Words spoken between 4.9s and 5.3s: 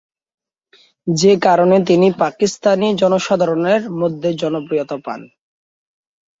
পান।